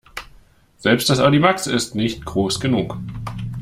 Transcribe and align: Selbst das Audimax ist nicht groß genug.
Selbst 0.77 1.11
das 1.11 1.19
Audimax 1.19 1.67
ist 1.67 1.93
nicht 1.93 2.25
groß 2.25 2.59
genug. 2.59 2.97